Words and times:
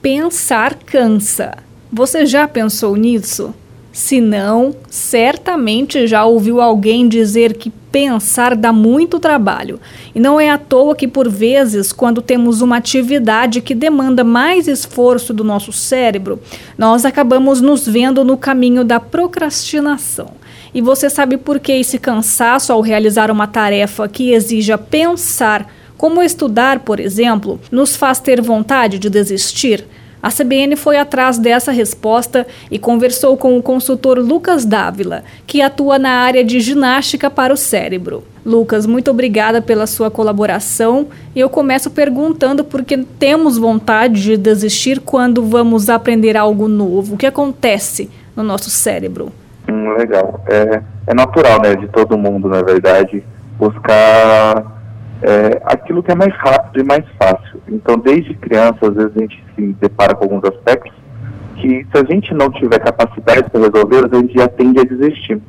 Pensar 0.00 0.74
cansa. 0.74 1.56
Você 1.92 2.24
já 2.24 2.46
pensou 2.46 2.94
nisso? 2.94 3.52
Se 3.92 4.20
não, 4.20 4.72
certamente 4.88 6.06
já 6.06 6.24
ouviu 6.24 6.60
alguém 6.60 7.08
dizer 7.08 7.54
que 7.54 7.68
pensar 7.90 8.54
dá 8.54 8.72
muito 8.72 9.18
trabalho. 9.18 9.80
E 10.14 10.20
não 10.20 10.38
é 10.38 10.50
à 10.50 10.56
toa 10.56 10.94
que, 10.94 11.08
por 11.08 11.28
vezes, 11.28 11.92
quando 11.92 12.22
temos 12.22 12.60
uma 12.60 12.76
atividade 12.76 13.60
que 13.60 13.74
demanda 13.74 14.22
mais 14.22 14.68
esforço 14.68 15.34
do 15.34 15.42
nosso 15.42 15.72
cérebro, 15.72 16.40
nós 16.78 17.04
acabamos 17.04 17.60
nos 17.60 17.84
vendo 17.84 18.22
no 18.22 18.36
caminho 18.36 18.84
da 18.84 19.00
procrastinação. 19.00 20.30
E 20.72 20.80
você 20.80 21.10
sabe 21.10 21.36
por 21.36 21.58
que 21.58 21.72
esse 21.72 21.98
cansaço 21.98 22.72
ao 22.72 22.80
realizar 22.80 23.32
uma 23.32 23.48
tarefa 23.48 24.06
que 24.06 24.30
exija 24.30 24.78
pensar 24.78 25.66
como 25.98 26.22
estudar, 26.22 26.78
por 26.78 27.00
exemplo, 27.00 27.60
nos 27.72 27.96
faz 27.96 28.20
ter 28.20 28.40
vontade 28.40 29.00
de 29.00 29.10
desistir? 29.10 29.84
A 30.22 30.30
CBN 30.30 30.76
foi 30.76 30.96
atrás 30.96 31.38
dessa 31.38 31.72
resposta 31.72 32.46
e 32.70 32.78
conversou 32.78 33.36
com 33.36 33.58
o 33.58 33.62
consultor 33.62 34.18
Lucas 34.18 34.64
Dávila, 34.64 35.24
que 35.44 35.60
atua 35.60 35.98
na 35.98 36.10
área 36.10 36.44
de 36.44 36.60
ginástica 36.60 37.28
para 37.28 37.52
o 37.52 37.56
cérebro. 37.56 38.24
Lucas, 38.44 38.86
muito 38.86 39.10
obrigada 39.10 39.60
pela 39.60 39.86
sua 39.86 40.10
colaboração. 40.10 41.08
E 41.34 41.40
eu 41.40 41.50
começo 41.50 41.90
perguntando 41.90 42.64
por 42.64 42.84
que 42.84 42.98
temos 42.98 43.58
vontade 43.58 44.22
de 44.22 44.36
desistir 44.36 45.00
quando 45.00 45.44
vamos 45.44 45.90
aprender 45.90 46.36
algo 46.36 46.68
novo. 46.68 47.14
O 47.14 47.18
que 47.18 47.26
acontece 47.26 48.08
no 48.36 48.42
nosso 48.42 48.70
cérebro? 48.70 49.32
Hum, 49.68 49.94
legal. 49.94 50.44
É, 50.48 50.80
é 51.08 51.14
natural, 51.14 51.60
né, 51.60 51.74
de 51.74 51.88
todo 51.88 52.16
mundo, 52.16 52.48
na 52.48 52.62
verdade, 52.62 53.22
buscar 53.58 54.77
é, 55.22 55.60
aquilo 55.64 56.02
que 56.02 56.12
é 56.12 56.14
mais 56.14 56.34
rápido 56.34 56.80
e 56.80 56.86
mais 56.86 57.04
fácil. 57.20 57.60
Então, 57.68 57.98
desde 57.98 58.34
criança, 58.34 58.78
às 58.82 58.94
vezes 58.94 59.12
a 59.16 59.20
gente 59.20 59.44
se 59.54 59.72
depara 59.80 60.14
com 60.14 60.24
alguns 60.24 60.44
aspectos 60.44 60.92
que, 61.56 61.86
se 61.92 61.98
a 61.98 62.04
gente 62.04 62.32
não 62.34 62.50
tiver 62.50 62.78
capacidade 62.78 63.50
para 63.50 63.60
resolver, 63.60 64.08
a 64.10 64.16
gente 64.16 64.34
já 64.34 64.48
tende 64.48 64.80
a 64.80 64.84
desistir. 64.84 65.40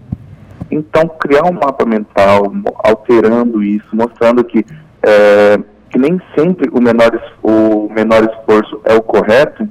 Então, 0.71 1.07
criar 1.07 1.45
um 1.45 1.53
mapa 1.53 1.85
mental, 1.85 2.51
alterando 2.83 3.63
isso, 3.63 3.87
mostrando 3.93 4.43
que, 4.43 4.65
é, 5.03 5.57
que 5.89 5.97
nem 5.97 6.19
sempre 6.37 6.69
o 6.71 6.81
menor, 6.81 7.19
o 7.43 7.89
menor 7.91 8.23
esforço 8.23 8.79
é 8.85 8.93
o 8.93 9.01
correto, 9.01 9.67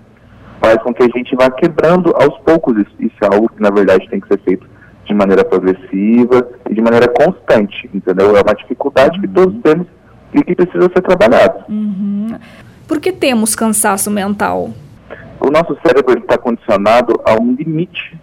faz 0.61 0.81
com 0.83 0.93
que 0.93 1.03
a 1.03 1.09
gente 1.09 1.35
vá 1.37 1.51
quebrando 1.51 2.15
aos 2.17 2.37
poucos 2.39 2.77
isso. 2.77 2.95
Isso 2.99 3.17
é 3.23 3.27
algo 3.27 3.49
que, 3.49 3.63
na 3.63 3.71
verdade, 3.71 4.09
tem 4.09 4.21
que 4.21 4.29
ser 4.29 4.41
feito 4.41 4.78
de 5.09 5.15
maneira 5.15 5.43
progressiva 5.45 6.49
e 6.69 6.75
de 6.75 6.81
maneira 6.83 7.09
constante, 7.09 7.89
entendeu? 7.93 8.37
É 8.37 8.43
uma 8.43 8.55
dificuldade 8.55 9.17
uhum. 9.17 9.23
que 9.23 9.29
todos 9.29 9.63
temos 9.63 9.87
e 10.35 10.45
que 10.45 10.55
precisa 10.55 10.91
ser 10.95 11.03
trabalhado. 11.03 11.65
Uhum. 11.69 12.37
Por 12.87 13.01
que 13.01 13.11
temos 13.11 13.55
cansaço 13.55 14.11
mental? 14.11 14.71
O 15.41 15.51
nosso 15.51 15.77
cérebro 15.85 16.19
está 16.19 16.37
condicionado 16.37 17.19
a 17.25 17.35
um 17.35 17.55
limite 17.55 18.19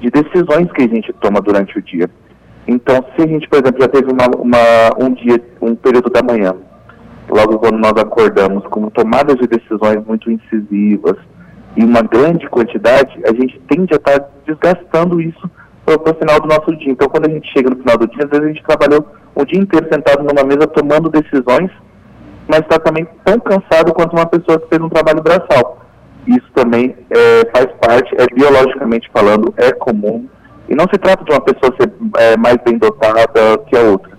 de 0.00 0.10
decisões 0.10 0.70
que 0.72 0.82
a 0.82 0.88
gente 0.88 1.12
toma 1.14 1.40
durante 1.40 1.78
o 1.78 1.82
dia. 1.82 2.08
Então, 2.68 3.04
se 3.14 3.22
a 3.22 3.26
gente, 3.26 3.48
por 3.48 3.60
exemplo, 3.60 3.80
já 3.80 3.88
teve 3.88 4.12
uma, 4.12 4.26
uma, 4.36 4.58
um 4.98 5.14
dia, 5.14 5.42
um 5.60 5.74
período 5.74 6.10
da 6.10 6.22
manhã, 6.22 6.54
logo 7.30 7.58
quando 7.58 7.78
nós 7.78 7.92
acordamos, 7.96 8.64
com 8.66 8.90
tomadas 8.90 9.36
de 9.36 9.46
decisões 9.46 10.04
muito 10.04 10.30
incisivas 10.30 11.16
e 11.76 11.84
uma 11.84 12.02
grande 12.02 12.48
quantidade, 12.48 13.18
a 13.24 13.32
gente 13.32 13.58
tende 13.68 13.94
a 13.94 13.96
estar 13.96 14.20
tá 14.20 14.28
desgastando 14.46 15.20
isso 15.20 15.50
para 15.86 16.12
o 16.12 16.18
final 16.18 16.40
do 16.40 16.48
nosso 16.48 16.74
dia. 16.76 16.92
Então, 16.92 17.08
quando 17.08 17.26
a 17.26 17.30
gente 17.30 17.50
chega 17.52 17.70
no 17.70 17.76
final 17.76 17.96
do 17.96 18.08
dia, 18.08 18.24
às 18.24 18.30
vezes 18.30 18.44
a 18.44 18.48
gente 18.48 18.64
trabalhou 18.64 19.06
o 19.34 19.44
dia 19.44 19.60
inteiro 19.60 19.86
sentado 19.92 20.24
numa 20.24 20.44
mesa 20.44 20.66
tomando 20.66 21.08
decisões, 21.08 21.70
mas 22.48 22.60
está 22.60 22.78
também 22.78 23.06
tão 23.24 23.38
cansado 23.38 23.92
quanto 23.94 24.14
uma 24.14 24.26
pessoa 24.26 24.58
que 24.58 24.68
fez 24.68 24.80
um 24.80 24.88
trabalho 24.88 25.22
braçal. 25.22 25.78
Isso 26.26 26.46
também 26.54 26.96
é, 27.10 27.50
faz 27.54 27.66
parte, 27.80 28.14
é 28.18 28.26
biologicamente 28.34 29.08
falando, 29.12 29.54
é 29.56 29.72
comum. 29.72 30.26
E 30.68 30.74
não 30.74 30.84
se 30.92 30.98
trata 30.98 31.22
de 31.22 31.30
uma 31.30 31.40
pessoa 31.40 31.72
ser 31.80 31.92
é, 32.18 32.36
mais 32.36 32.56
bem 32.64 32.78
dotada 32.78 33.58
que 33.66 33.76
a 33.76 33.82
outra. 33.82 34.10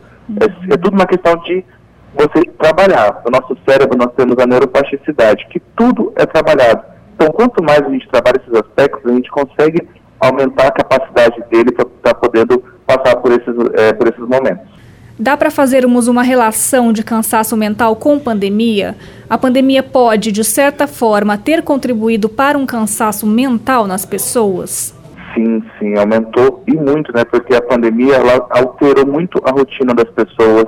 É, 0.42 0.74
é 0.74 0.78
tudo 0.78 0.94
uma 0.94 1.06
questão 1.06 1.36
de 1.44 1.66
você 2.14 2.46
trabalhar. 2.58 3.22
No 3.26 3.32
nosso 3.32 3.58
cérebro 3.68 3.98
nós 3.98 4.14
temos 4.16 4.38
a 4.40 4.48
neuroplasticidade, 4.48 5.46
que 5.50 5.60
tudo 5.76 6.14
é 6.16 6.26
trabalhado. 6.26 6.84
Então, 7.16 7.32
quanto 7.32 7.64
mais 7.64 7.82
a 7.82 7.90
gente 7.90 8.08
trabalha 8.10 8.40
esses 8.40 8.54
aspectos, 8.54 9.12
a 9.12 9.16
gente 9.16 9.30
consegue 9.32 9.88
aumentar 10.20 10.68
a 10.68 10.72
capacidade 10.72 11.37
dele 11.58 11.72
para 11.72 11.86
estar 11.86 12.14
tá 12.14 12.16
podendo 12.16 12.64
passar 12.86 13.16
por 13.18 13.32
esses, 13.32 13.56
é, 13.74 13.94
por 13.94 14.08
esses 14.08 14.28
momentos. 14.28 14.78
Dá 15.20 15.36
para 15.36 15.50
fazermos 15.50 16.08
uma 16.08 16.22
relação 16.22 16.94
de 16.94 17.04
cansaço 17.04 17.58
mental 17.58 17.96
com 17.96 18.20
pandemia? 18.20 18.96
A 19.28 19.36
pandemia 19.36 19.82
pode, 19.82 20.32
de 20.32 20.44
certa 20.44 20.86
forma, 20.86 21.38
ter 21.38 21.64
contribuído 21.64 22.30
para 22.30 22.56
um 22.56 22.68
cansaço 22.68 23.26
mental 23.26 23.88
nas 23.88 24.06
pessoas? 24.06 24.96
Sim, 25.34 25.64
sim, 25.80 25.98
aumentou 25.98 26.64
e 26.68 26.76
muito, 26.76 27.12
né? 27.14 27.26
Porque 27.26 27.56
a 27.56 27.62
pandemia 27.62 28.16
ela 28.16 28.48
alterou 28.52 29.08
muito 29.08 29.42
a 29.44 29.52
rotina 29.52 29.94
das 29.96 30.10
pessoas. 30.12 30.68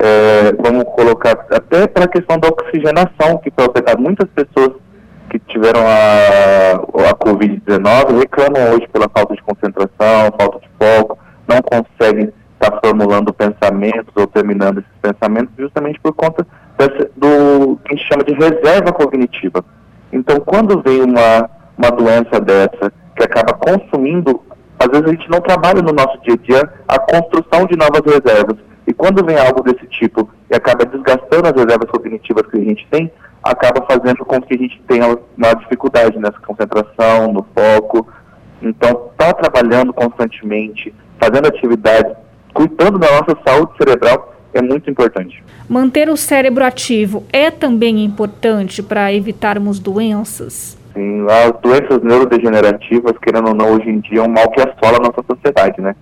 É, 0.00 0.52
vamos 0.58 0.84
colocar 0.96 1.46
até 1.50 1.86
para 1.86 2.04
a 2.04 2.08
questão 2.08 2.36
da 2.38 2.48
oxigenação, 2.48 3.38
que 3.38 3.52
foi 3.56 3.64
afetada. 3.64 4.00
Muitas 4.00 4.28
pessoas 4.30 4.72
que 5.34 5.52
tiveram 5.52 5.80
a, 5.80 7.10
a 7.10 7.14
Covid-19 7.16 8.20
reclamam 8.20 8.70
hoje 8.72 8.86
pela 8.92 9.08
falta 9.08 9.34
de 9.34 9.42
concentração, 9.42 10.32
falta 10.38 10.60
de 10.60 10.70
foco, 10.78 11.18
não 11.48 11.60
conseguem 11.60 12.32
estar 12.52 12.78
formulando 12.84 13.32
pensamentos 13.32 14.12
ou 14.14 14.28
terminando 14.28 14.78
esses 14.78 14.92
pensamentos 15.02 15.52
justamente 15.58 15.98
por 15.98 16.12
conta 16.12 16.46
do 17.16 17.76
que 17.84 17.94
a 17.94 17.96
gente 17.96 18.08
chama 18.08 18.22
de 18.22 18.32
reserva 18.32 18.92
cognitiva. 18.92 19.64
Então, 20.12 20.38
quando 20.38 20.80
vem 20.82 21.02
uma, 21.02 21.50
uma 21.76 21.90
doença 21.90 22.40
dessa 22.40 22.92
que 23.16 23.24
acaba 23.24 23.54
consumindo, 23.54 24.40
às 24.78 24.86
vezes 24.86 25.04
a 25.04 25.10
gente 25.10 25.28
não 25.28 25.40
trabalha 25.40 25.82
no 25.82 25.92
nosso 25.92 26.16
dia 26.22 26.34
a 26.34 26.36
dia 26.36 26.72
a 26.86 26.98
construção 27.00 27.66
de 27.66 27.76
novas 27.76 28.02
reservas. 28.06 28.56
E 28.86 28.92
quando 28.92 29.24
vem 29.24 29.36
algo 29.36 29.62
desse 29.62 29.86
tipo 29.88 30.30
e 30.48 30.54
acaba 30.54 30.84
desgastando 30.84 31.48
as 31.48 31.54
reservas 31.54 31.90
cognitivas 31.90 32.46
que 32.46 32.58
a 32.58 32.64
gente 32.64 32.86
tem, 32.88 33.10
acaba 33.44 33.84
fazendo 33.86 34.24
com 34.24 34.40
que 34.40 34.54
a 34.54 34.58
gente 34.58 34.80
tenha 34.88 35.18
uma 35.36 35.54
dificuldade 35.54 36.18
nessa 36.18 36.38
concentração, 36.40 37.32
no 37.32 37.46
foco. 37.54 38.08
Então, 38.62 39.10
estar 39.12 39.32
tá 39.32 39.34
trabalhando 39.34 39.92
constantemente, 39.92 40.94
fazendo 41.20 41.46
atividades, 41.46 42.16
cuidando 42.54 42.98
da 42.98 43.08
nossa 43.10 43.36
saúde 43.46 43.72
cerebral 43.76 44.34
é 44.54 44.62
muito 44.62 44.88
importante. 44.88 45.42
Manter 45.68 46.08
o 46.08 46.16
cérebro 46.16 46.64
ativo 46.64 47.24
é 47.32 47.50
também 47.50 48.04
importante 48.04 48.82
para 48.82 49.12
evitarmos 49.12 49.78
doenças? 49.78 50.78
Sim, 50.94 51.26
as 51.28 51.60
doenças 51.60 52.02
neurodegenerativas, 52.02 53.18
querendo 53.20 53.48
ou 53.48 53.54
não, 53.54 53.72
hoje 53.72 53.90
em 53.90 53.98
dia 53.98 54.20
é 54.20 54.22
um 54.22 54.28
mal 54.28 54.48
que 54.50 54.60
assola 54.60 54.98
a 54.98 55.08
nossa 55.08 55.24
sociedade, 55.28 55.80
né? 55.80 55.96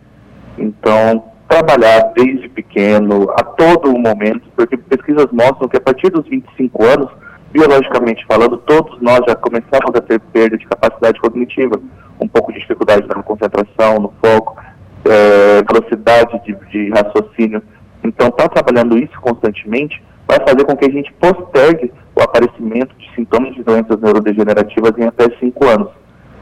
Então, 0.58 1.24
trabalhar 1.48 2.12
desde 2.14 2.48
pequeno, 2.50 3.30
a 3.30 3.42
todo 3.42 3.98
momento, 3.98 4.42
porque 4.54 4.76
pesquisas 4.76 5.26
mostram 5.32 5.68
que 5.68 5.78
a 5.78 5.80
partir 5.80 6.10
dos 6.10 6.26
25 6.28 6.84
anos, 6.84 7.08
biologicamente 7.52 8.24
falando, 8.26 8.56
todos 8.56 9.00
nós 9.00 9.20
já 9.28 9.36
começamos 9.36 9.94
a 9.94 10.00
ter 10.00 10.18
perda 10.18 10.56
de 10.56 10.66
capacidade 10.66 11.20
cognitiva, 11.20 11.78
um 12.20 12.26
pouco 12.26 12.52
de 12.52 12.60
dificuldade 12.60 13.06
na 13.06 13.22
concentração, 13.22 14.00
no 14.00 14.12
foco, 14.24 14.56
é, 15.04 15.62
velocidade 15.62 16.40
de, 16.44 16.54
de 16.70 16.90
raciocínio. 16.90 17.62
Então, 18.02 18.28
estar 18.28 18.48
tá 18.48 18.62
trabalhando 18.62 18.98
isso 18.98 19.20
constantemente 19.20 20.02
vai 20.26 20.38
fazer 20.40 20.64
com 20.64 20.76
que 20.76 20.86
a 20.86 20.90
gente 20.90 21.12
postergue 21.14 21.92
o 22.14 22.22
aparecimento 22.22 22.94
de 22.96 23.14
sintomas 23.14 23.54
de 23.54 23.62
doenças 23.62 24.00
neurodegenerativas 24.00 24.92
em 24.98 25.04
até 25.04 25.24
5 25.38 25.68
anos. 25.68 25.88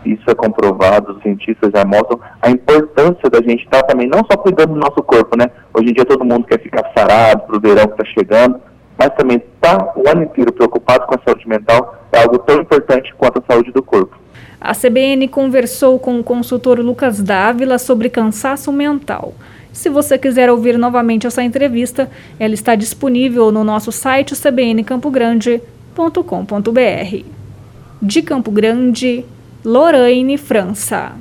Isso 0.04 0.22
é 0.28 0.34
comprovado, 0.34 1.12
os 1.12 1.22
cientistas 1.22 1.70
já 1.74 1.84
mostram 1.84 2.20
a 2.40 2.50
importância 2.50 3.28
da 3.28 3.38
gente 3.42 3.64
estar 3.64 3.82
também 3.82 4.08
não 4.08 4.20
só 4.30 4.36
cuidando 4.38 4.74
do 4.74 4.80
nosso 4.80 5.02
corpo, 5.02 5.36
né? 5.36 5.50
Hoje 5.74 5.90
em 5.90 5.92
dia 5.92 6.06
todo 6.06 6.24
mundo 6.24 6.46
quer 6.46 6.58
ficar 6.60 6.90
sarado 6.96 7.42
para 7.42 7.56
o 7.56 7.60
verão 7.60 7.86
que 7.86 8.02
está 8.02 8.04
chegando, 8.04 8.60
mas 9.00 9.14
também 9.14 9.38
estar 9.38 9.78
tá 9.78 9.92
o 9.96 10.06
ano 10.06 10.24
inteiro 10.24 10.52
preocupado 10.52 11.06
com 11.06 11.14
a 11.14 11.20
saúde 11.24 11.48
mental 11.48 12.04
é 12.12 12.22
algo 12.22 12.38
tão 12.40 12.60
importante 12.60 13.14
quanto 13.16 13.38
a 13.38 13.42
saúde 13.50 13.72
do 13.72 13.82
corpo. 13.82 14.14
A 14.60 14.74
CBN 14.74 15.26
conversou 15.26 15.98
com 15.98 16.20
o 16.20 16.24
consultor 16.24 16.78
Lucas 16.80 17.22
Dávila 17.22 17.78
sobre 17.78 18.10
cansaço 18.10 18.70
mental. 18.70 19.32
Se 19.72 19.88
você 19.88 20.18
quiser 20.18 20.50
ouvir 20.50 20.76
novamente 20.76 21.26
essa 21.26 21.42
entrevista, 21.42 22.10
ela 22.38 22.52
está 22.52 22.74
disponível 22.74 23.50
no 23.50 23.64
nosso 23.64 23.90
site 23.90 24.34
cbncampogrande.com.br. 24.34 27.24
De 28.02 28.20
Campo 28.20 28.50
Grande, 28.50 29.24
Lorraine 29.64 30.36
França. 30.36 31.12